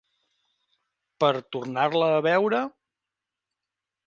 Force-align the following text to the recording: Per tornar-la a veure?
Per 1.25 1.29
tornar-la 1.57 2.09
a 2.17 2.25
veure? 2.31 2.63